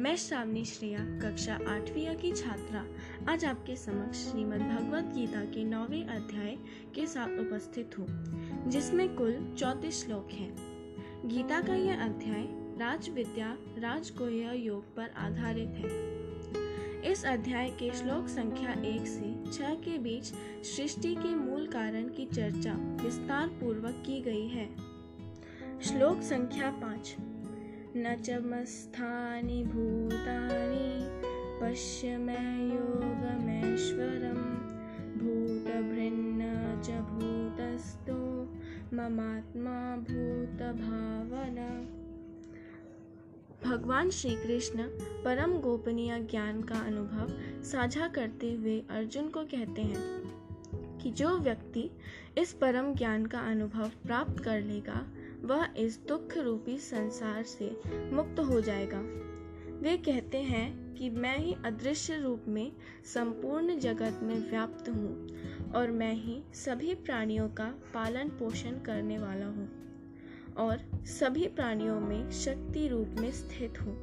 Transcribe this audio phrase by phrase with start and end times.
[0.00, 2.84] मैं श्रावणी श्रेया, कक्षा आठवीं की छात्रा।
[3.32, 6.56] आज आपके समक्ष श्रीमद् भगवत गीता के नौवे अध्याय
[6.94, 8.06] के साथ उपस्थित हूँ,
[8.70, 10.54] जिसमें कुल चौतीस श्लोक हैं।
[11.28, 12.46] गीता का यह अध्याय
[12.80, 19.74] राज विद्या राजगोह्य योग पर आधारित है। इस अध्याय के श्लोक संख्या एक से छह
[19.74, 20.24] के बीच
[20.66, 22.74] सृष्टि के मूल कारण की चर्चा
[23.04, 24.68] विस्तार पूर्वक की गई है।
[25.80, 27.16] श्लोक संख्या पाँच
[27.96, 31.20] न च मस्थानि भूतानि,
[31.60, 34.58] पश्य मे योगमेश्वरं
[35.18, 38.48] भूतभृन्न च भूतस्थो,
[38.96, 42.00] ममात्मा भूतभावना।
[43.70, 44.82] भगवान श्री कृष्ण
[45.24, 47.28] परम गोपनीय ज्ञान का अनुभव
[47.62, 51.90] साझा करते हुए अर्जुन को कहते हैं कि जो व्यक्ति
[52.38, 55.06] इस परम ज्ञान का अनुभव प्राप्त कर लेगा
[55.44, 57.70] वह इस दुख रूपी संसार से
[58.12, 59.00] मुक्त हो जाएगा।
[59.80, 62.72] वे कहते हैं कि मैं ही अदृश्य रूप में
[63.04, 65.28] संपूर्ण जगत में व्याप्त हूँ
[65.72, 69.68] और मैं ही सभी प्राणियों का पालन पोषण करने वाला हूँ
[70.58, 73.96] और सभी प्राणियों में शक्ति रूप में स्थित हूँ।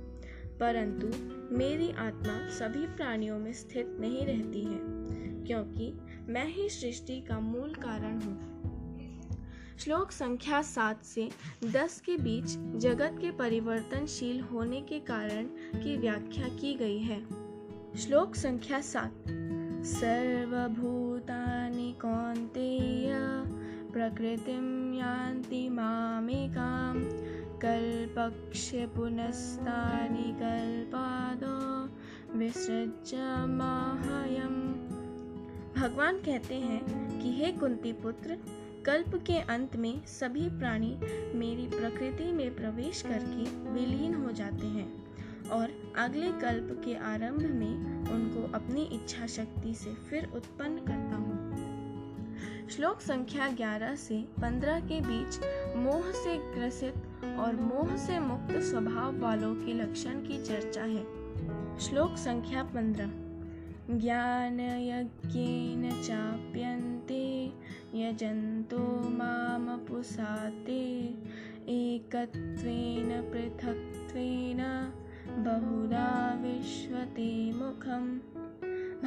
[0.60, 1.08] परंतु
[1.56, 4.80] मेरी आत्मा सभी प्राणियों में स्थित नहीं रहती है,
[5.46, 5.94] क्योंकि
[6.30, 8.57] मैं ही सृष्टि का मूल कारण हूँ।
[9.80, 11.30] श्लोक संख्या सात से
[11.72, 15.50] दस के बीच जगत के परिवर्तनशील होने के कारण
[15.84, 17.28] की व्याख्या की गई है।
[17.98, 19.24] श्लोक संख्या सात।
[19.86, 23.14] सर्वभूतानि कौन्तेय
[23.94, 26.96] प्रकृतिं यान्ति मामेकां
[27.60, 31.90] कल्पक्ष्य पुनस्तानि कल्पादो
[32.38, 34.74] विसृज्य माहयम्।
[35.82, 38.38] भगवान कहते हैं कि हे कुंती पुत्र
[38.88, 40.98] कल्प के अंत में सभी प्राणी
[41.36, 45.08] मेरी प्रकृति में प्रवेश करके विलीन हो जाते हैं
[45.50, 47.76] और अगले कल्प के आरंभ में
[48.12, 51.38] उनको अपनी इच्छा शक्ति से फिर उत्पन्न करता हूँ।
[52.70, 55.40] श्लोक संख्या 11 से 15 के बीच
[55.76, 56.94] मोह से ग्रसित
[57.40, 61.04] और मोह से मुक्त स्वभाव वालों के लक्षण की चर्चा है।
[61.80, 63.27] श्लोक संख्या 15
[63.92, 67.46] ज्ञान यज्ञ चाप्यन्ते,
[67.96, 71.04] यजन्तो मामपुसाते
[71.70, 74.58] एकत्वेन, पृथक्त्वेन,
[75.28, 78.22] बहुधा विश्वते मुखम।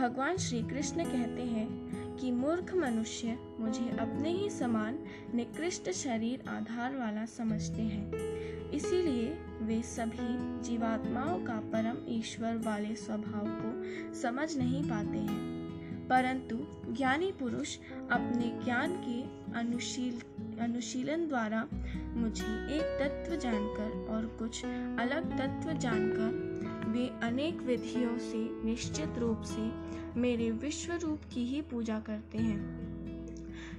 [0.01, 1.90] भगवान श्री कृष्ण कहते हैं
[2.21, 4.99] कि मूर्ख मनुष्य मुझे अपने ही समान
[5.35, 8.13] निकृष्ट शरीर आधार वाला समझते हैं।
[8.71, 13.83] इसीलिए वे सभी जीवात्माओं का परम ईश्वर वाले स्वभाव को
[14.15, 15.61] समझ नहीं पाते हैं।
[16.09, 16.57] परंतु
[16.93, 17.79] ज्ञानी पुरुष
[18.11, 19.23] अपने ज्ञान के
[19.59, 20.21] अनुशील,
[20.61, 21.69] अनुशीलन द्वारा
[22.15, 26.51] मुझे एक तत्व जानकर और कुछ अलग तत्व जानकर
[26.91, 29.91] वे अनेक विधियों से निश्चित रूप से
[30.21, 32.91] मेरे विश्व रूप की ही पूजा करते हैं।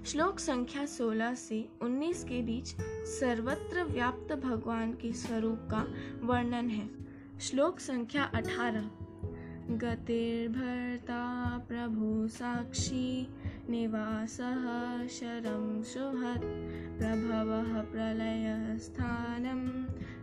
[0.05, 2.67] श्लोक संख्या 16 से 19 के बीच
[3.05, 5.87] सर्वत्र व्याप्त भगवान के स्वरूप का
[6.23, 6.89] वर्णन है।
[7.41, 8.89] श्लोक संख्या 18
[9.69, 13.27] गतिर्भर्ता प्रभु साक्षी,
[13.69, 14.31] निवास
[15.11, 16.41] शरम शरं
[16.97, 19.67] प्रभव प्रलय प्रलयस्थानं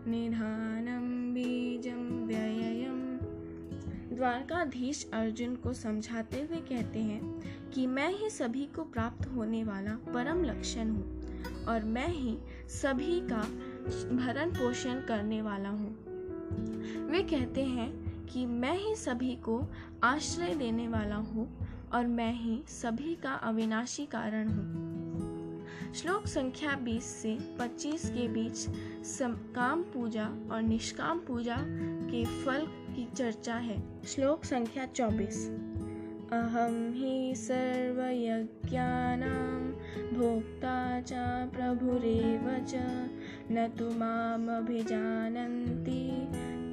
[0.07, 3.19] निधानं बीजं व्ययम्
[4.17, 7.21] द्वारकाधीश अर्जुन को समझाते हुए कहते हैं
[7.71, 12.39] कि मैं ही सभी को प्राप्त होने वाला परम लक्षण हूँ और मैं ही
[12.69, 13.43] सभी का
[14.17, 15.97] भरण पोषण करने वाला हूँ।
[17.11, 17.91] वे कहते हैं
[18.27, 19.63] कि मैं ही सभी को
[20.05, 24.88] आश्रय देने वाला हूँ और मैं ही सभी का अविनाशी कारण हूँ।
[25.95, 28.67] श्लोक संख्या 20 से 25 के बीच
[29.55, 31.57] काम पूजा और निष्काम पूजा
[32.11, 32.67] के फल
[32.97, 35.39] की चर्चा है। श्लोक संख्या 24
[36.33, 38.29] अहम ही सर्वयज्ञानां
[40.15, 41.13] भोक्ता च
[41.55, 42.75] प्रभुरेव च,
[43.53, 44.71] न तु मामभिजानन्ति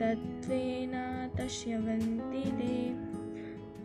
[0.01, 0.93] तत्वेन
[1.37, 2.95] तश्यवन्ति देव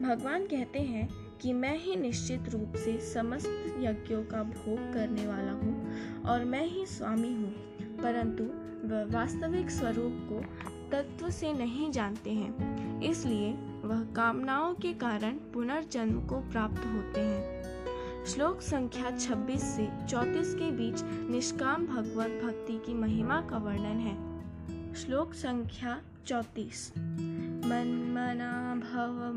[0.08, 5.52] भगवान कहते हैं कि मैं ही निश्चित रूप से समस्त यज्ञों का भोग करने वाला
[5.52, 5.92] हूँ
[6.22, 7.54] और मैं ही स्वामी हूँ।
[8.02, 8.44] परंतु
[8.88, 10.44] वह वास्तविक स्वरूप को
[10.92, 13.52] तत्व से नहीं जानते हैं। इसलिए
[13.84, 17.60] वह कामनाओं के कारण पुनर्जन्म को प्राप्त होते हैं।
[18.26, 24.30] श्लोक संख्या 26 से 34 के बीच निष्काम भगवत भक्ति की महिमा का वर्णन है।
[24.94, 26.92] श्लोक संख्या चौतीस।
[27.64, 29.32] मन्मना भव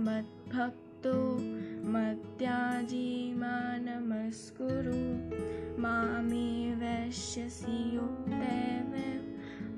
[1.05, 1.37] मद्भक्तो
[1.91, 4.91] मत्याजी मानमस्कुरु
[5.81, 8.93] मामे वैश्यसि युक्तैव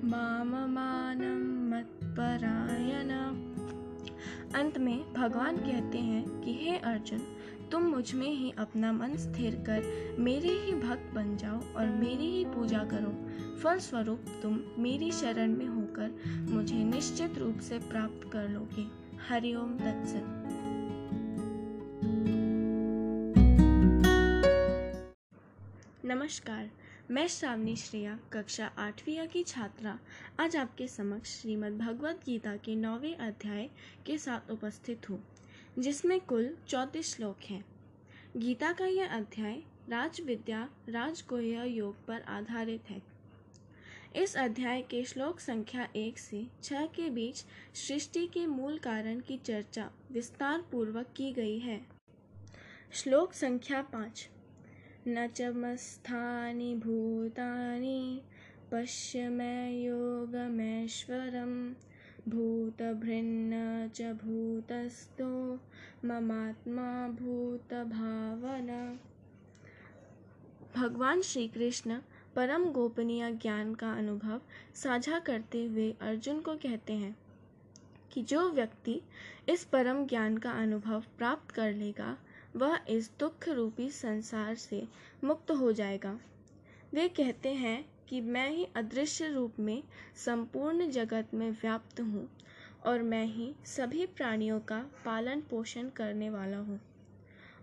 [0.04, 3.10] माममानं मत्परायण
[4.56, 7.20] अंत में भगवान कहते हैं कि, हे अर्जुन,
[7.72, 9.84] तुम मुझमें ही अपना मन स्थिर कर,
[10.20, 15.68] मेरे ही भक्त बन जाओ और मेरी ही पूजा करो। फलस्वरूप तुम मेरी शरण में
[15.68, 16.16] होकर
[16.52, 18.88] मुझे निश्चित रूप से प्राप्त कर लोगे।
[19.30, 20.55] हरिओम तत्सत।
[26.16, 26.70] नमस्कार,
[27.12, 29.98] मैं श्रावणी श्रेया, कक्षा आठवीं की छात्रा।
[30.40, 33.70] आज आपके समक्ष श्रीमद् भगवद गीता के नौवें अध्याय
[34.06, 35.20] के साथ उपस्थित हूँ,
[35.80, 37.64] जिसमें कुल चौंतीस श्लोक हैं।
[38.38, 43.02] गीता का यह अध्याय राज विद्या राजगोह्य योग पर आधारित है।
[44.16, 47.44] इस अध्याय के श्लोक संख्या एक से छह के बीच
[47.78, 51.80] सृष्टि के मूल कारण की चर्चा विस्तार पूर्वक की गई है।
[52.94, 54.28] श्लोक संख्या पाँच
[55.08, 58.22] न च मस्थानि भूतानि,
[58.72, 61.74] पश्य मे योगमेश्वरं।
[62.30, 63.54] भूतभृन्न
[63.96, 65.56] च भूतस्थो,
[66.06, 69.00] ममात्मा भूतभावना।
[70.76, 72.00] भगवान श्री कृष्ण
[72.36, 74.42] परम गोपनीय ज्ञान का अनुभव
[74.76, 77.18] साझा करते हुए अर्जुन को कहते हैं
[78.12, 79.02] कि जो व्यक्ति
[79.50, 82.18] इस परम ज्ञान का अनुभव प्राप्त कर लेगा
[82.56, 84.82] वह इस दुख रूपी संसार से
[85.24, 86.18] मुक्त हो जाएगा।
[86.94, 89.82] वे कहते हैं कि मैं ही अदृश्य रूप में
[90.16, 92.28] संपूर्ण जगत में व्याप्त हूँ
[92.86, 96.80] और मैं ही सभी प्राणियों का पालन पोषण करने वाला हूँ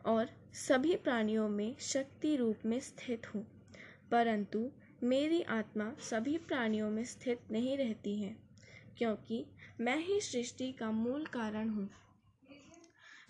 [0.06, 0.28] और
[0.58, 3.42] सभी प्राणियों में शक्ति रूप में स्थित हूँ,
[4.10, 4.68] परंतु
[5.02, 8.34] मेरी आत्मा सभी प्राणियों में स्थित नहीं रहती है,
[8.98, 9.44] क्योंकि
[9.80, 11.88] मैं ही सृष्टि का मूल कारण हूँ।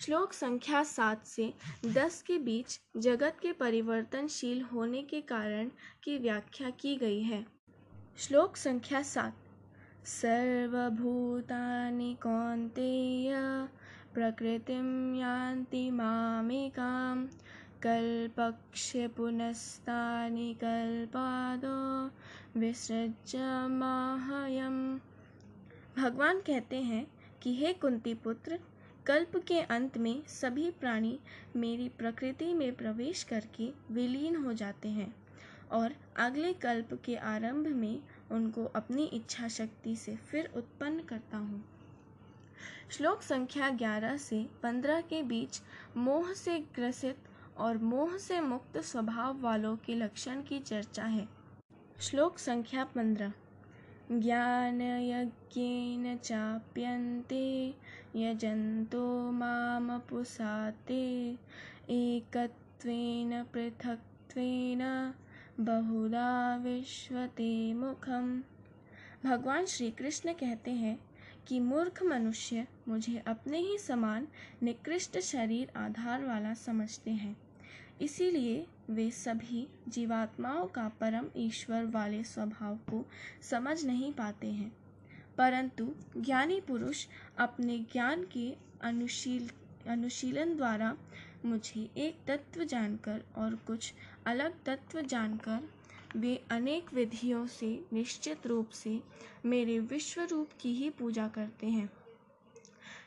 [0.06, 1.54] श्लोक संख्या सात से
[1.87, 5.70] दस के बीच जगत के परिवर्तनशील होने के कारण
[6.02, 7.46] की व्याख्या की गई है।
[8.19, 9.37] श्लोक संख्या सात।
[10.04, 13.34] सर्वभूतानि कौन्तेय
[14.14, 17.26] प्रकृतिं यान्ति मामेकां
[17.82, 22.10] कल्पक्ष्य पुनस्तानि कल्पादो
[22.60, 25.00] विसृज्य माहयम।
[25.96, 27.06] भगवान कहते हैं
[27.43, 28.58] कि हे कुंती पुत्र
[29.06, 31.19] कल्प के अंत में सभी प्राणी
[31.56, 35.14] मेरी प्रकृति में प्रवेश करके विलीन हो जाते हैं
[35.70, 38.02] और अगले कल्प के आरंभ में
[38.32, 41.62] उनको अपनी इच्छा शक्ति से फिर उत्पन्न करता हूँ।
[42.90, 45.60] श्लोक संख्या ग्यारह से पंद्रह के बीच
[45.96, 51.28] मोह से ग्रसित और मोह से मुक्त स्वभाव वालों के लक्षण की चर्चा है।
[52.00, 53.32] श्लोक संख्या पंद्रह।
[54.20, 57.75] ज्ञानयज्ञेन चाप्यन्ते,
[58.17, 61.38] यजन्तो मामपुसाते
[61.91, 65.12] एकत्वेन, पृथक्त्वेन,
[65.61, 68.43] बहुधा विश्वते मुखम।
[69.25, 70.99] भगवान श्री कृष्ण कहते हैं
[71.49, 74.29] कि मूर्ख मनुष्य मुझे अपने ही समान
[74.62, 77.37] निकृष्ट शरीर आधार वाला समझते हैं।
[78.02, 83.06] इसीलिए वे सभी जीवात्माओं का परम ईश्वर वाले स्वभाव को
[83.43, 84.76] समझ नहीं पाते हैं।
[85.38, 87.06] परंतु ज्ञानी पुरुष
[87.38, 89.50] अपने ज्ञान के अनुशील,
[89.88, 90.96] अनुशीलन द्वारा
[91.44, 93.94] मुझे एक तत्व जानकर और कुछ
[94.26, 95.69] अलग तत्व जानकर
[96.16, 99.00] वे अनेक विधियों से निश्चित रूप से
[99.44, 101.90] मेरे विश्व रूप की ही पूजा करते हैं।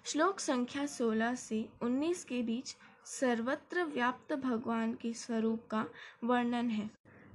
[0.06, 2.76] श्लोक संख्या 16 से 19 के बीच
[3.06, 5.86] सर्वत्र व्याप्त भगवान के स्वरूप का
[6.24, 6.90] वर्णन है।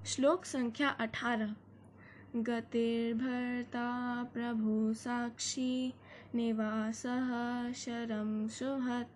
[0.07, 1.55] श्लोक संख्या 18
[2.37, 3.87] गतिर्भर्ता
[4.25, 5.95] प्रभु साक्षी,
[6.35, 7.03] निवास
[7.77, 9.11] शरम सुहत,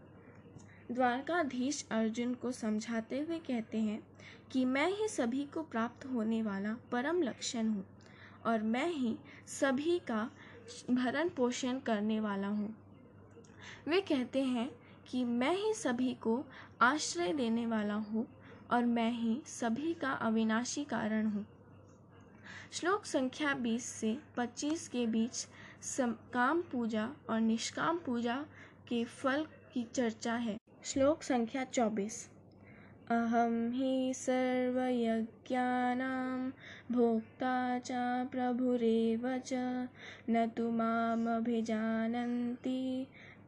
[0.95, 4.02] द्वारकाधीश अर्जुन को समझाते हुए कहते हैं
[4.52, 8.00] कि मैं ही सभी को प्राप्त होने वाला परम लक्षण हूँ।
[8.47, 9.16] और मैं ही
[9.49, 10.28] सभी का
[10.90, 12.75] भरण पोषण करने वाला हूँ।
[13.88, 14.68] वे कहते हैं
[15.06, 16.44] कि मैं ही सभी को
[16.82, 18.26] आश्रय देने वाला हूँ
[18.70, 21.47] और मैं ही सभी का अविनाशी कारण हूँ।
[22.73, 25.47] श्लोक संख्या 20 से 25 के बीच
[26.32, 28.37] काम पूजा और निष्काम पूजा
[28.88, 32.28] के फल की चर्चा है। श्लोक संख्या 24
[33.11, 34.90] अहम ही सर्वयज्ञानां
[36.93, 37.93] भोक्ता च
[38.33, 39.52] प्रभुरेव च।
[40.31, 41.47] न तु मामभिजानन्ति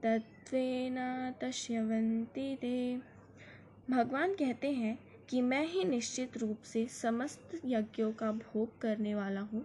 [0.03, 0.97] तत्वेन
[1.41, 2.73] तस्यवन्ति ते।
[3.91, 4.99] भगवान कहते हैं
[5.31, 9.65] कि मैं ही निश्चित रूप से समस्त यज्ञों का भोग करने वाला हूँ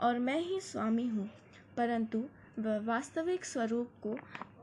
[0.00, 1.28] और मैं ही स्वामी हूँ,
[1.76, 2.18] परंतु
[2.58, 4.16] वह वास्तविक स्वरूप को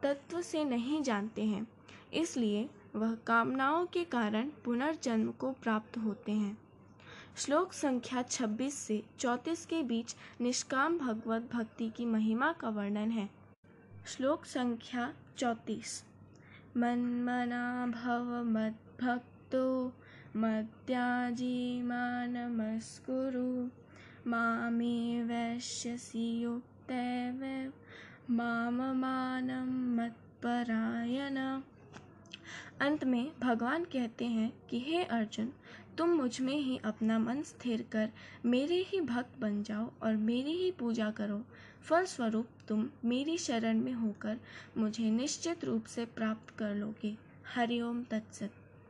[0.04, 1.68] तत्व से नहीं जानते हैं।
[2.14, 6.58] इसलिए वह कामनाओं के कारण पुनर्जन्म को प्राप्त होते हैं।
[7.38, 13.30] श्लोक संख्या 26 से 34 के बीच निष्काम भगवत भक्ति की महिमा का वर्णन है।
[14.08, 16.04] श्लोक संख्या 34
[16.78, 19.66] मन्मना भव मद्भक्तो
[20.38, 23.50] मद्याजी मानमस्कुरु
[24.30, 27.44] मामे वैश्यसि युक्तैव
[28.32, 31.38] माममानं मत्परायण।
[32.82, 35.54] अंत में भगवान कहते हैं कि, हे अर्जुन,
[35.98, 38.10] तुम मुझमें ही अपना मन स्थिर कर
[38.46, 41.46] मेरे ही भक्त बन जाओ और मेरी ही पूजा करो।
[41.82, 44.40] फलस्वरूप तुम मेरी शरण में होकर
[44.78, 47.18] मुझे निश्चित रूप से प्राप्त कर लोगे।
[47.56, 48.54] हरिओम तत्सत।